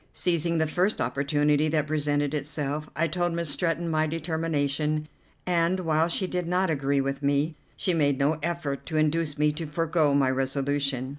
[0.13, 5.07] Seizing the first opportunity that presented itself, I told Miss Stretton my determination,
[5.45, 9.51] and, while she did not agree with me, she made no effort to induce me
[9.51, 11.09] to forego my resolution.